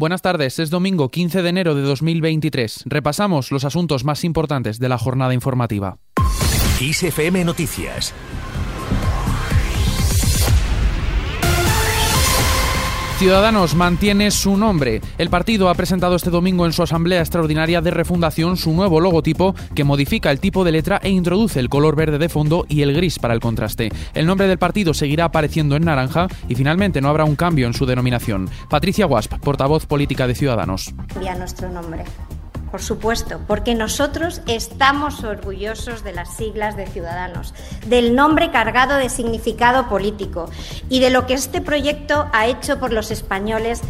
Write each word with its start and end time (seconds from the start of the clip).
Buenas 0.00 0.22
tardes, 0.22 0.60
es 0.60 0.70
domingo 0.70 1.08
15 1.08 1.42
de 1.42 1.48
enero 1.48 1.74
de 1.74 1.82
2023. 1.82 2.84
Repasamos 2.86 3.50
los 3.50 3.64
asuntos 3.64 4.04
más 4.04 4.22
importantes 4.22 4.78
de 4.78 4.88
la 4.88 4.96
jornada 4.96 5.34
informativa. 5.34 5.98
ISFM 6.80 7.44
Noticias 7.44 8.14
Ciudadanos 13.18 13.74
mantiene 13.74 14.30
su 14.30 14.56
nombre. 14.56 15.00
El 15.18 15.28
partido 15.28 15.68
ha 15.68 15.74
presentado 15.74 16.14
este 16.14 16.30
domingo 16.30 16.66
en 16.66 16.72
su 16.72 16.84
asamblea 16.84 17.18
extraordinaria 17.18 17.80
de 17.80 17.90
refundación 17.90 18.56
su 18.56 18.72
nuevo 18.72 19.00
logotipo 19.00 19.56
que 19.74 19.82
modifica 19.82 20.30
el 20.30 20.38
tipo 20.38 20.62
de 20.62 20.70
letra 20.70 21.00
e 21.02 21.08
introduce 21.08 21.58
el 21.58 21.68
color 21.68 21.96
verde 21.96 22.18
de 22.18 22.28
fondo 22.28 22.64
y 22.68 22.82
el 22.82 22.94
gris 22.94 23.18
para 23.18 23.34
el 23.34 23.40
contraste. 23.40 23.90
El 24.14 24.26
nombre 24.26 24.46
del 24.46 24.58
partido 24.58 24.94
seguirá 24.94 25.24
apareciendo 25.24 25.74
en 25.74 25.86
naranja 25.86 26.28
y 26.48 26.54
finalmente 26.54 27.00
no 27.00 27.08
habrá 27.08 27.24
un 27.24 27.34
cambio 27.34 27.66
en 27.66 27.74
su 27.74 27.86
denominación. 27.86 28.48
Patricia 28.70 29.08
Wasp, 29.08 29.34
portavoz 29.40 29.86
política 29.86 30.28
de 30.28 30.36
Ciudadanos. 30.36 30.94
Nuestro 31.38 31.70
nombre 31.70 32.04
por 32.70 32.82
supuesto, 32.82 33.40
porque 33.46 33.74
nosotros 33.74 34.42
estamos 34.46 35.24
orgullosos 35.24 36.04
de 36.04 36.12
las 36.12 36.36
siglas 36.36 36.76
de 36.76 36.86
Ciudadanos, 36.86 37.54
del 37.86 38.14
nombre 38.14 38.50
cargado 38.50 38.96
de 38.96 39.08
significado 39.08 39.88
político 39.88 40.50
y 40.88 41.00
de 41.00 41.10
lo 41.10 41.26
que 41.26 41.34
este 41.34 41.60
proyecto 41.60 42.28
ha 42.32 42.46
hecho 42.46 42.78
por 42.78 42.92
los 42.92 43.10
españoles 43.10 43.80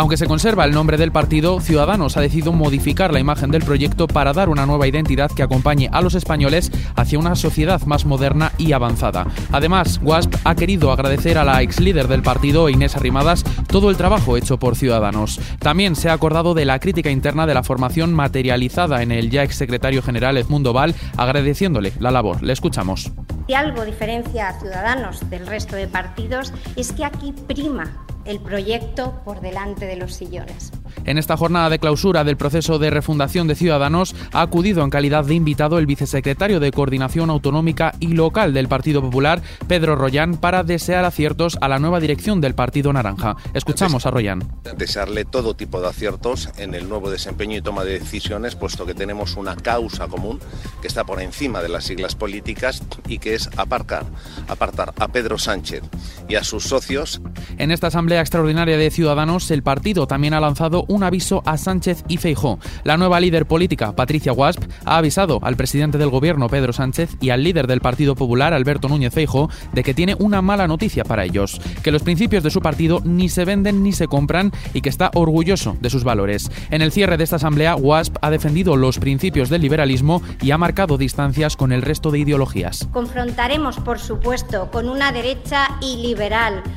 aunque 0.00 0.16
se 0.16 0.26
conserva 0.26 0.64
el 0.64 0.72
nombre 0.72 0.96
del 0.96 1.12
partido, 1.12 1.60
Ciudadanos 1.60 2.16
ha 2.16 2.22
decidido 2.22 2.54
modificar 2.54 3.12
la 3.12 3.20
imagen 3.20 3.50
del 3.50 3.62
proyecto 3.62 4.06
para 4.06 4.32
dar 4.32 4.48
una 4.48 4.64
nueva 4.64 4.88
identidad 4.88 5.30
que 5.30 5.42
acompañe 5.42 5.90
a 5.92 6.00
los 6.00 6.14
españoles 6.14 6.72
hacia 6.96 7.18
una 7.18 7.36
sociedad 7.36 7.82
más 7.82 8.06
moderna 8.06 8.50
y 8.56 8.72
avanzada. 8.72 9.26
Además, 9.52 10.00
WASP 10.02 10.36
ha 10.42 10.54
querido 10.54 10.90
agradecer 10.90 11.36
a 11.36 11.44
la 11.44 11.60
ex 11.60 11.80
líder 11.80 12.08
del 12.08 12.22
partido, 12.22 12.70
Inés 12.70 12.96
Arrimadas, 12.96 13.44
todo 13.68 13.90
el 13.90 13.98
trabajo 13.98 14.38
hecho 14.38 14.58
por 14.58 14.74
Ciudadanos. 14.74 15.38
También 15.58 15.94
se 15.94 16.08
ha 16.08 16.14
acordado 16.14 16.54
de 16.54 16.64
la 16.64 16.78
crítica 16.78 17.10
interna 17.10 17.46
de 17.46 17.52
la 17.52 17.62
formación 17.62 18.14
materializada 18.14 19.02
en 19.02 19.12
el 19.12 19.28
ya 19.28 19.42
ex 19.42 19.56
secretario 19.56 20.00
general 20.00 20.38
Edmundo 20.38 20.72
Val, 20.72 20.94
agradeciéndole 21.18 21.92
la 22.00 22.10
labor. 22.10 22.42
Le 22.42 22.54
escuchamos. 22.54 23.12
Si 23.46 23.52
algo 23.52 23.84
diferencia 23.84 24.48
a 24.48 24.60
Ciudadanos 24.60 25.28
del 25.28 25.46
resto 25.46 25.76
de 25.76 25.88
partidos 25.88 26.54
es 26.76 26.90
que 26.92 27.04
aquí 27.04 27.34
prima 27.46 28.06
el 28.24 28.40
proyecto 28.40 29.20
por 29.24 29.40
delante 29.40 29.86
de 29.86 29.96
los 29.96 30.14
sillones. 30.14 30.72
En 31.04 31.18
esta 31.18 31.36
jornada 31.36 31.70
de 31.70 31.78
clausura 31.78 32.24
del 32.24 32.36
proceso 32.36 32.78
de 32.78 32.90
refundación 32.90 33.46
de 33.46 33.54
Ciudadanos 33.54 34.14
ha 34.32 34.42
acudido 34.42 34.84
en 34.84 34.90
calidad 34.90 35.24
de 35.24 35.34
invitado 35.34 35.78
el 35.78 35.86
vicesecretario 35.86 36.60
de 36.60 36.72
Coordinación 36.72 37.30
Autonómica 37.30 37.94
y 38.00 38.08
Local 38.08 38.52
del 38.52 38.68
Partido 38.68 39.00
Popular, 39.00 39.42
Pedro 39.66 39.96
Royán, 39.96 40.36
para 40.36 40.62
desear 40.62 41.04
aciertos 41.04 41.58
a 41.60 41.68
la 41.68 41.78
nueva 41.78 42.00
dirección 42.00 42.40
del 42.40 42.54
Partido 42.54 42.92
Naranja. 42.92 43.36
Escuchamos 43.54 44.06
a 44.06 44.10
Royán. 44.10 44.42
Desearle 44.76 45.24
todo 45.24 45.54
tipo 45.54 45.80
de 45.80 45.88
aciertos 45.88 46.50
en 46.58 46.74
el 46.74 46.88
nuevo 46.88 47.10
desempeño 47.10 47.56
y 47.56 47.62
toma 47.62 47.84
de 47.84 47.98
decisiones, 47.98 48.56
puesto 48.56 48.86
que 48.86 48.94
tenemos 48.94 49.36
una 49.36 49.56
causa 49.56 50.08
común 50.08 50.38
que 50.80 50.88
está 50.88 51.04
por 51.04 51.20
encima 51.20 51.62
de 51.62 51.68
las 51.68 51.84
siglas 51.84 52.14
políticas 52.14 52.82
y 53.08 53.18
que 53.18 53.34
es 53.34 53.48
aparcar, 53.56 54.04
apartar 54.48 54.92
a 54.98 55.08
Pedro 55.08 55.38
Sánchez 55.38 55.82
y 56.30 56.36
a 56.36 56.44
sus 56.44 56.64
socios. 56.64 57.20
En 57.58 57.70
esta 57.70 57.88
asamblea 57.88 58.20
extraordinaria 58.20 58.78
de 58.78 58.90
Ciudadanos, 58.90 59.50
el 59.50 59.62
partido 59.62 60.06
también 60.06 60.32
ha 60.32 60.40
lanzado 60.40 60.84
un 60.88 61.02
aviso 61.02 61.42
a 61.44 61.58
Sánchez 61.58 62.04
y 62.08 62.16
Feijó. 62.16 62.58
La 62.84 62.96
nueva 62.96 63.20
líder 63.20 63.46
política, 63.46 63.94
Patricia 63.94 64.32
Wasp, 64.32 64.62
ha 64.84 64.96
avisado 64.96 65.40
al 65.42 65.56
presidente 65.56 65.98
del 65.98 66.08
gobierno, 66.08 66.48
Pedro 66.48 66.72
Sánchez, 66.72 67.16
y 67.20 67.30
al 67.30 67.42
líder 67.42 67.66
del 67.66 67.80
Partido 67.80 68.14
Popular, 68.14 68.54
Alberto 68.54 68.88
Núñez 68.88 69.12
Feijó, 69.12 69.50
de 69.72 69.82
que 69.82 69.94
tiene 69.94 70.14
una 70.18 70.40
mala 70.40 70.68
noticia 70.68 71.04
para 71.04 71.24
ellos, 71.24 71.60
que 71.82 71.90
los 71.90 72.02
principios 72.02 72.44
de 72.44 72.50
su 72.50 72.60
partido 72.60 73.00
ni 73.04 73.28
se 73.28 73.44
venden 73.44 73.82
ni 73.82 73.92
se 73.92 74.06
compran 74.06 74.52
y 74.72 74.80
que 74.80 74.88
está 74.88 75.10
orgulloso 75.14 75.76
de 75.80 75.90
sus 75.90 76.04
valores. 76.04 76.50
En 76.70 76.82
el 76.82 76.92
cierre 76.92 77.16
de 77.16 77.24
esta 77.24 77.36
asamblea, 77.36 77.74
Wasp 77.74 78.16
ha 78.22 78.30
defendido 78.30 78.76
los 78.76 78.98
principios 78.98 79.48
del 79.48 79.62
liberalismo 79.62 80.22
y 80.40 80.52
ha 80.52 80.58
marcado 80.58 80.96
distancias 80.96 81.56
con 81.56 81.72
el 81.72 81.82
resto 81.82 82.10
de 82.10 82.20
ideologías. 82.20 82.88
Confrontaremos, 82.92 83.78
por 83.78 83.98
supuesto, 83.98 84.70
con 84.70 84.88
una 84.88 85.12
derecha 85.12 85.78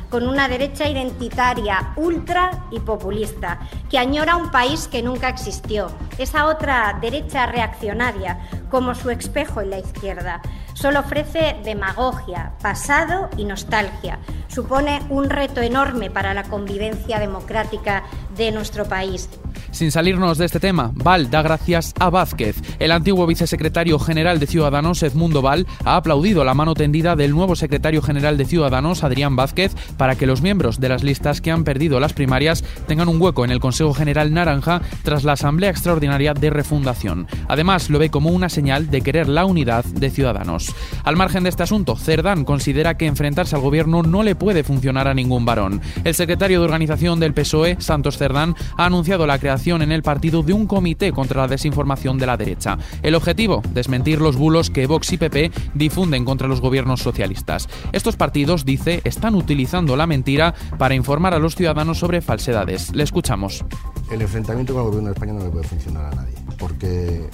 con 0.09 0.26
una 0.26 0.48
derecha 0.48 0.88
identitaria, 0.88 1.92
ultra 1.98 2.66
y 2.72 2.80
populista, 2.80 3.59
que 3.90 3.98
añora 3.98 4.38
un 4.38 4.52
país 4.52 4.88
que 4.88 5.04
nunca 5.04 5.28
existió, 5.28 5.92
esa 6.18 6.46
otra 6.46 6.98
derecha 7.02 7.46
reaccionaria, 7.46 8.40
como 8.70 8.96
su 8.96 9.09
espejo 9.09 9.59
en 9.59 9.72
la 9.72 9.80
izquierda. 9.80 10.42
Solo 10.74 11.02
ofrece 11.02 11.58
demagogia, 11.64 12.54
pasado 12.62 13.30
y 13.36 13.44
nostalgia. 13.44 14.18
Supone 14.48 15.02
un 15.09 15.30
reto 15.30 15.60
enorme 15.62 16.10
para 16.10 16.34
la 16.34 16.44
convivencia 16.44 17.20
democrática 17.20 18.04
de 18.36 18.52
nuestro 18.52 18.86
país. 18.86 19.30
Sin 19.72 19.92
salirnos 19.92 20.38
de 20.38 20.46
este 20.46 20.60
tema, 20.60 20.92
Val 20.94 21.32
da 21.32 21.42
gracias 21.42 21.94
a 22.00 22.12
Vázquez. 22.12 22.58
El 22.78 22.92
antiguo 22.92 23.26
vicesecretario 23.26 23.98
general 23.98 24.40
de 24.40 24.46
Ciudadanos, 24.46 25.02
Edmundo 25.02 25.42
Val, 25.42 25.66
ha 25.84 25.96
aplaudido 25.96 26.44
la 26.44 26.54
mano 26.54 26.76
tendida 26.76 27.16
del 27.16 27.32
nuevo 27.32 27.56
secretario 27.56 28.04
general 28.04 28.38
de 28.38 28.46
Ciudadanos, 28.46 29.04
Adrián 29.04 29.36
Vázquez, 29.36 29.76
para 29.98 30.16
que 30.16 30.28
los 30.28 30.44
miembros 30.44 30.80
de 30.80 30.90
las 30.90 31.04
listas 31.04 31.42
que 31.42 31.50
han 31.50 31.64
perdido 31.64 32.00
las 32.00 32.14
primarias 32.14 32.64
tengan 32.88 33.10
un 33.10 33.20
hueco 33.20 33.46
en 33.46 33.52
el 33.52 33.60
Consejo 33.60 33.96
General 33.96 34.32
Naranja 34.32 34.82
tras 35.02 35.24
la 35.24 35.34
Asamblea 35.34 35.72
Extraordinaria 35.72 36.36
de 36.36 36.52
Refundación. 36.52 37.28
Además, 37.48 37.90
lo 37.90 37.98
ve 37.98 38.12
como 38.12 38.30
una 38.30 38.50
señal 38.50 38.92
de 38.92 39.02
querer 39.02 39.28
la 39.28 39.46
unidad 39.46 39.84
de 39.86 40.12
Ciudadanos. 40.12 40.74
Al 41.04 41.16
margen 41.16 41.44
de 41.44 41.50
este 41.50 41.64
asunto, 41.64 41.96
Cerdán 41.96 42.46
considera 42.46 42.96
que 42.96 43.08
enfrentarse 43.08 43.56
al 43.56 43.62
gobierno 43.62 44.04
no 44.04 44.22
le 44.22 44.36
puede 44.36 44.64
funcionar 44.64 45.08
a 45.08 45.16
ningún 45.16 45.46
varón. 45.46 45.82
El 46.04 46.14
secretario 46.14 46.60
de 46.60 46.66
organización 46.66 47.20
del 47.20 47.34
PSOE, 47.34 47.78
Santos 47.80 48.18
Cerdán, 48.24 48.56
ha 48.78 48.86
anunciado 48.86 49.28
la 49.28 49.38
creación 49.38 49.82
en 49.82 49.92
el 49.92 50.02
partido 50.02 50.44
de 50.44 50.54
un 50.54 50.66
comité 50.66 51.12
contra 51.12 51.42
la 51.42 51.50
desinformación 51.50 52.18
de 52.18 52.26
la 52.26 52.38
derecha. 52.38 52.78
El 53.02 53.16
objetivo, 53.16 53.62
desmentir 53.74 54.22
los 54.22 54.38
bulos 54.38 54.70
que 54.70 54.88
Vox 54.88 55.12
y 55.12 55.18
PP 55.18 55.52
difunden 55.74 56.24
contra 56.24 56.48
los 56.48 56.62
gobiernos 56.62 57.02
socialistas. 57.02 57.68
Estos 57.92 58.16
partidos, 58.16 58.64
dice, 58.64 59.02
están 59.04 59.36
utilizando 59.36 59.98
la 59.98 60.08
mentira 60.08 60.54
para 60.78 60.96
informar 60.96 61.34
a 61.34 61.40
los 61.40 61.56
ciudadanos 61.56 62.00
sobre 62.00 62.22
falsedades. 62.22 62.96
Le 62.96 63.04
escuchamos. 63.04 63.66
El 64.10 64.22
enfrentamiento 64.22 64.74
con 64.74 64.84
el 64.84 64.88
gobierno 64.88 65.10
de 65.10 65.14
España 65.16 65.34
no 65.34 65.44
le 65.44 65.50
puede 65.50 65.68
funcionar 65.68 66.06
a 66.06 66.16
nadie, 66.16 66.36
porque 66.58 67.28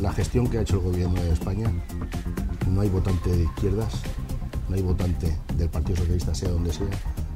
la 0.00 0.12
gestión 0.14 0.46
que 0.46 0.56
ha 0.56 0.62
hecho 0.62 0.76
el 0.76 0.84
gobierno 0.84 1.20
de 1.20 1.32
España 1.32 1.70
no 2.70 2.80
hay 2.80 2.88
votante 2.88 3.28
de 3.28 3.42
izquierdas, 3.42 4.00
no 4.70 4.74
hay 4.74 4.80
votante 4.80 5.36
del 5.58 5.68
Partido 5.68 5.98
Socialista, 5.98 6.34
sea 6.34 6.48
donde 6.48 6.72
sea, 6.72 6.86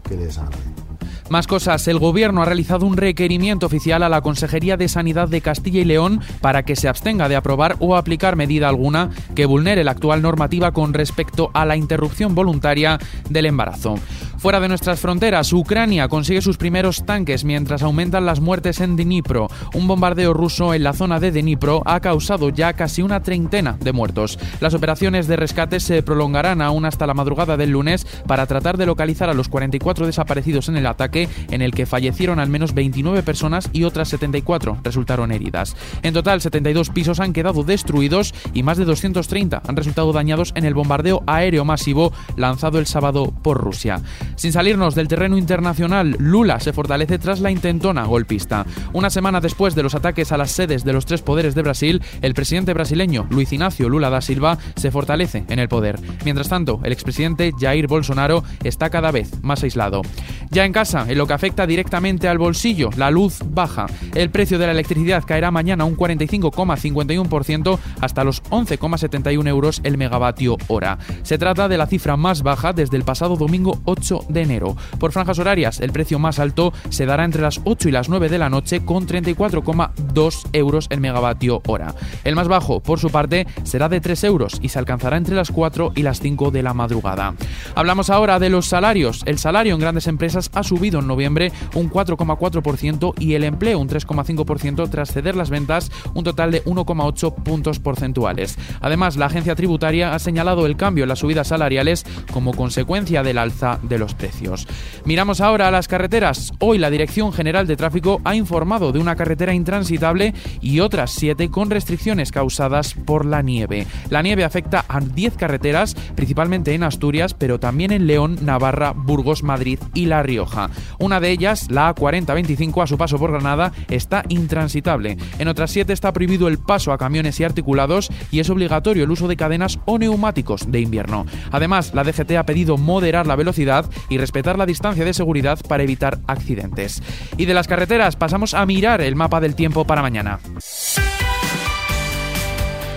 que 0.09 0.17
le 0.17 0.25
desagrade. 0.25 0.86
Más 1.29 1.49
cosas, 1.49 1.89
el 1.89 1.99
Gobierno 1.99 2.43
ha 2.43 2.45
realizado 2.45 2.87
un 2.87 2.97
requerimiento 2.97 3.67
oficial 3.67 4.05
a 4.05 4.09
la 4.09 4.21
Consejería 4.21 4.77
de 4.77 4.89
Sanidad 4.89 5.29
de 5.29 5.41
Castilla 5.41 5.81
y 5.81 5.85
León 5.85 6.21
para 6.41 6.63
que 6.63 6.77
se 6.77 6.87
abstenga 6.87 7.29
de 7.29 7.35
aprobar 7.35 7.75
o 7.81 7.97
aplicar 7.97 8.37
medida 8.37 8.69
alguna 8.69 9.11
que 9.35 9.45
vulnere 9.45 9.83
la 9.83 9.91
actual 9.91 10.23
normativa 10.23 10.71
con 10.71 10.95
respecto 10.95 11.51
a 11.53 11.65
la 11.65 11.77
interrupción 11.77 12.37
voluntaria 12.37 13.01
del 13.29 13.47
embarazo. 13.47 13.97
Fuera 14.47 14.61
de 14.61 14.69
nuestras 14.69 15.01
fronteras, 15.01 15.53
Ucrania 15.53 16.07
consigue 16.07 16.41
sus 16.41 16.57
primeros 16.57 17.05
tanques 17.05 17.43
mientras 17.43 17.83
aumentan 17.83 18.27
las 18.27 18.39
muertes 18.39 18.79
en 18.79 18.95
Dnipro. 18.95 19.49
Un 19.75 19.89
bombardeo 19.89 20.33
ruso 20.35 20.73
en 20.73 20.85
la 20.85 20.93
zona 20.93 21.19
de 21.19 21.33
Dnipro 21.33 21.83
ha 21.85 21.99
causado 21.99 22.51
ya 22.51 22.75
casi 22.75 23.03
una 23.03 23.25
treintena 23.25 23.77
de 23.81 23.93
muertos. 23.93 24.39
Las 24.61 24.73
operaciones 24.73 25.27
de 25.27 25.35
rescate 25.35 25.81
se 25.81 26.01
prolongarán 26.05 26.63
aún 26.63 26.85
hasta 26.85 27.09
la 27.09 27.15
madrugada 27.15 27.57
del 27.57 27.71
lunes 27.71 28.07
para 28.29 28.47
tratar 28.47 28.77
de 28.77 28.87
localizar 28.87 29.29
a 29.29 29.35
los 29.35 29.49
44 29.49 30.07
desaparecidos 30.07 30.69
en 30.69 30.77
el 30.77 30.87
ataque 30.87 31.29
en 31.51 31.61
el 31.61 31.73
que 31.73 31.85
fallecieron 31.85 32.39
al 32.39 32.49
menos 32.49 32.73
29 32.73 33.25
personas 33.25 33.69
y 33.73 33.83
otras 33.83 34.11
74 34.11 34.79
resultaron 34.85 35.33
heridas. 35.33 35.75
En 36.05 36.15
total, 36.15 36.41
72 36.41 36.91
pisos 36.91 37.19
han 37.19 37.33
quedado 37.33 37.65
destruidos 37.65 38.33
y 38.55 38.63
más 38.63 38.79
de 38.79 38.85
230 38.85 39.63
han 39.67 39.77
resultado 39.77 40.13
dañados 40.13 40.53
en 40.55 40.67
el 40.67 40.75
bombardeo 40.75 41.25
aéreo 41.27 41.65
masivo 41.65 42.13
lanzado 42.37 42.79
el 42.79 42.87
sábado 42.87 43.35
por 43.43 43.59
Rusia. 43.59 44.03
Sin 44.37 44.53
salirnos 44.53 44.95
del 44.95 45.09
terreno 45.09 45.39
internacional, 45.39 46.15
Lula 46.19 46.61
se 46.61 46.75
fortalece 46.75 47.19
tras 47.19 47.41
la 47.41 47.51
intentona 47.51 48.05
golpista. 48.05 48.67
Una 48.93 49.09
semana 49.09 49.41
después 49.41 49.75
de 49.75 49.83
los 49.83 49.95
ataques 49.95 50.31
a 50.31 50.37
las 50.37 50.51
sedes 50.51 50.85
de 50.85 50.93
los 50.93 51.07
tres 51.07 51.23
poderes 51.23 51.55
de 51.55 51.63
Brasil, 51.63 52.03
el 52.21 52.35
presidente 52.35 52.75
brasileño 52.75 53.27
Luis 53.31 53.51
Ignacio 53.55 53.89
Lula 53.89 54.11
da 54.11 54.21
Silva 54.21 54.59
se 54.77 54.91
fortalece 54.91 55.45
en 55.49 55.59
el 55.59 55.69
poder. 55.69 55.99
Mientras 56.25 56.51
tanto, 56.51 56.81
el 56.85 56.93
expresidente 56.93 57.51
Jair 57.59 57.87
Bolsonaro 57.87 58.45
está 58.63 58.91
cada 58.91 59.11
vez 59.11 59.43
más 59.43 59.63
aislado. 59.63 60.03
Ya 60.51 60.67
en 60.67 60.73
casa, 60.73 61.07
en 61.09 61.17
lo 61.17 61.27
que 61.27 61.33
afecta 61.33 61.67
directamente 61.67 62.29
al 62.29 62.39
bolsillo, 62.39 62.91
la 62.97 63.11
luz 63.11 63.41
baja. 63.49 63.87
El 64.15 64.31
precio 64.31 64.59
de 64.59 64.67
la 64.67 64.73
electricidad 64.73 65.25
caerá 65.27 65.51
mañana 65.51 65.87
un 65.87 65.97
45,51% 65.97 67.79
hasta 68.01 68.23
los 68.23 68.43
11,71 68.45 69.49
euros 69.49 69.81
el 69.83 69.97
megavatio 69.97 70.57
hora. 70.69 70.99
Se 71.23 71.39
trata 71.39 71.69
de 71.69 71.79
la 71.79 71.87
cifra 71.87 72.17
más 72.17 72.43
baja 72.43 72.75
desde 72.75 72.99
el 72.99 73.05
pasado 73.05 73.37
domingo 73.37 73.81
8 73.85 74.26
de 74.29 74.43
enero. 74.43 74.77
Por 74.99 75.13
franjas 75.13 75.39
horarias, 75.39 75.81
el 75.81 75.93
precio 75.93 76.19
más 76.19 76.39
alto 76.39 76.73
se 76.89 77.07
dará 77.07 77.25
entre 77.25 77.43
las 77.43 77.61
8 77.65 77.89
y 77.89 77.93
las 77.93 78.09
9 78.09 78.29
de 78.29 78.39
la 78.39 78.51
noche 78.51 78.85
con 78.85 79.07
34,2 79.07 80.49
euros 80.53 80.87
el 80.91 81.01
megavatio 81.01 81.63
hora. 81.67 81.95
El 82.25 82.35
más 82.35 82.49
bajo, 82.49 82.81
por 82.81 82.99
su 82.99 83.11
parte, 83.11 83.47
será 83.65 83.89
de 83.89 84.01
3 84.01 84.25
euros 84.25 84.59
y 84.63 84.69
se 84.69 84.79
alcanzará 84.79 85.17
entre 85.17 85.37
las 85.37 85.51
4 85.51 85.93
y 85.95 86.03
las 86.03 86.21
5 86.21 86.51
de 86.51 86.63
la 86.63 86.75
madrugada. 86.75 87.35
Hablamos 87.75 88.11
ahora 88.11 88.39
de 88.39 88.51
los 88.51 88.67
salarios. 88.67 89.23
El 89.27 89.39
salario 89.39 89.75
en 89.75 89.81
grandes 89.81 90.07
empresas 90.07 90.51
ha 90.55 90.63
subido 90.63 91.01
en 91.01 91.07
noviembre 91.07 91.53
un 91.75 91.91
4,4% 91.91 93.15
y 93.19 93.35
el 93.35 93.45
empleo 93.45 93.79
un 93.79 93.89
3,5% 93.89 94.89
tras 94.91 95.13
ceder 95.13 95.37
las 95.37 95.51
ventas, 95.51 95.91
un 96.15 96.25
total 96.25 96.51
de 96.51 96.65
1,8 96.65 97.35
puntos 97.43 97.79
porcentuales. 97.79 98.59
Además, 98.81 99.17
la 99.17 99.27
agencia 99.27 99.55
tributaria 99.55 100.15
ha 100.15 100.19
señalado 100.19 100.67
el 100.67 100.77
cambio 100.77 101.05
en 101.05 101.09
las 101.09 101.21
subidas 101.21 101.49
salariales 101.49 102.05
como 102.33 102.55
consecuencia 102.55 103.23
del 103.23 103.39
alza 103.39 103.79
de 103.83 103.99
los 103.99 104.15
precios. 104.17 104.67
Miramos 105.05 105.41
ahora 105.41 105.69
a 105.69 105.71
las 105.71 105.89
carreteras. 105.89 106.53
Hoy 106.59 106.79
la 106.79 106.91
Dirección 106.91 107.33
General 107.33 107.67
de 107.67 107.77
Tráfico 107.77 108.21
ha 108.25 108.35
informado 108.35 108.93
de 108.93 108.99
una 108.99 109.17
carretera 109.17 109.55
intransitable 109.55 110.35
y 110.61 110.81
otras 110.81 111.13
siete 111.13 111.51
con 111.51 111.71
restricciones 111.71 112.33
causadas 112.33 112.95
por 112.95 113.25
la 113.25 113.43
nieve. 113.43 113.87
La 114.11 114.23
nieve 114.23 114.45
afecta 114.45 114.85
a 114.89 115.01
10 115.01 115.37
carreteras, 115.37 115.95
principalmente 116.15 116.75
en 116.75 116.83
Asturias, 116.83 117.35
pero 117.35 117.61
también 117.61 117.93
en 117.93 118.07
León, 118.07 118.39
Navarra, 118.43 118.93
Burgos, 118.93 119.43
Madrid 119.43 119.79
y 119.95 120.07
La 120.07 120.23
Rioja. 120.23 120.71
Una 120.99 121.21
de 121.21 121.31
ellas, 121.31 121.71
la 121.71 121.95
A4025, 121.95 122.83
a 122.83 122.87
su 122.87 122.99
paso 122.99 123.19
por 123.19 123.33
Granada, 123.33 123.73
está 123.89 124.25
intransitable. 124.29 125.17
En 125.39 125.49
otras 125.49 125.71
siete 125.71 125.93
está 125.93 126.13
prohibido 126.13 126.49
el 126.49 126.59
paso 126.59 126.93
a 126.93 126.99
camiones 126.99 127.39
y 127.41 127.45
articulados 127.45 128.11
y 128.31 128.41
es 128.41 128.51
obligatorio 128.51 129.05
el 129.05 129.11
uso 129.11 129.29
de 129.29 129.37
cadenas 129.37 129.79
o 129.85 129.99
neumáticos 129.99 130.71
de 130.71 130.81
invierno. 130.81 131.27
Además, 131.51 131.93
la 131.95 132.05
DGT 132.05 132.33
ha 132.33 132.47
pedido 132.47 132.77
moderar 132.77 133.27
la 133.27 133.37
velocidad 133.37 133.89
y 134.09 134.19
respetar 134.19 134.59
la 134.59 134.67
distancia 134.67 135.05
de 135.05 135.15
seguridad 135.15 135.59
para 135.69 135.83
evitar 135.83 136.19
accidentes. 136.27 137.03
Y 137.37 137.47
de 137.47 137.55
las 137.55 137.69
carreteras 137.69 138.17
pasamos 138.17 138.55
a 138.55 138.65
mirar 138.67 139.01
el 139.01 139.17
mapa 139.17 139.41
del 139.41 139.55
tiempo 139.55 139.85
para 139.85 140.03
mañana. 140.03 140.41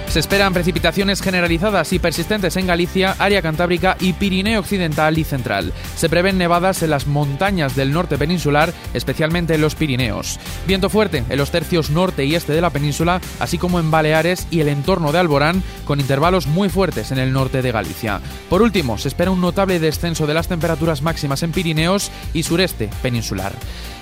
Se 0.10 0.20
esperan 0.20 0.54
precipitaciones 0.56 1.22
generalizadas 1.22 1.94
y 1.94 2.00
persistentes 2.00 2.56
en 2.58 2.66
Galicia, 2.66 3.16
área 3.20 3.44
cantábrica 3.44 3.96
y 4.00 4.14
Pirineo 4.14 4.60
occidental 4.60 5.16
y 5.20 5.24
central. 5.24 5.72
Se 5.96 6.10
prevén 6.10 6.40
nevadas 6.40 6.82
en 6.82 6.90
las 6.90 7.06
montañas 7.06 7.76
del 7.76 7.94
norte 7.94 8.18
peninsular, 8.18 8.74
especialmente 8.96 9.54
en 9.54 9.62
los 9.62 9.76
Pirineos. 9.76 10.40
Viento 10.66 10.90
fuerte 10.90 11.24
en 11.30 11.38
los 11.38 11.52
tercios 11.52 11.92
norte 11.92 12.26
y 12.26 12.34
este 12.34 12.54
de 12.54 12.62
la 12.62 12.72
península, 12.72 13.22
así 13.40 13.60
como 13.60 13.80
en 13.80 13.92
Baleares 13.92 14.48
y 14.50 14.62
el 14.62 14.70
entorno 14.70 15.12
de 15.12 15.20
Alborán, 15.20 15.62
con 15.86 16.00
intervalos 16.00 16.48
muy 16.48 16.70
fuertes 16.70 17.12
en 17.12 17.20
el 17.20 17.32
norte 17.32 17.62
de 17.62 17.72
Galicia. 17.72 18.20
Por 18.50 18.64
último, 18.64 18.98
se 18.98 19.10
espera 19.10 19.30
un 19.30 19.42
notable 19.42 19.80
descenso 19.80 20.26
de 20.26 20.34
las 20.34 20.48
temperaturas 20.48 21.04
máximas 21.04 21.44
en 21.44 21.52
Pirineos 21.52 22.10
y 22.34 22.42
sureste 22.42 22.90
peninsular. 23.04 23.54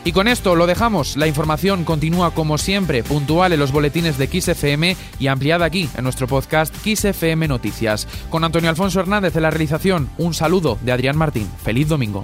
Y 0.06 0.14
con 0.14 0.30
esto 0.30 0.56
lo 0.56 0.68
dejamos. 0.68 1.18
La 1.18 1.28
información 1.28 1.84
continúa 1.84 2.32
como 2.32 2.58
siempre, 2.58 3.04
puntual 3.04 3.52
en 3.52 3.60
los 3.60 3.74
boletines 3.74 4.18
de 4.18 4.28
XFM 4.28 4.96
y 5.20 5.28
ampliada 5.28 5.66
aquí 5.66 5.90
en 5.98 6.04
nuestro 6.04 6.28
podcast 6.28 6.74
XFM 6.76 7.48
Noticias. 7.48 8.08
Con 8.30 8.44
Antonio 8.44 8.70
Alfonso 8.70 9.00
Hernández 9.00 9.36
en 9.36 9.44
la 9.44 9.50
realización, 9.50 10.10
un 10.18 10.34
saludo 10.34 10.78
de 10.82 10.92
Adrián 10.92 11.18
Martín. 11.18 11.50
Feliz 11.64 11.88
domingo. 11.90 12.24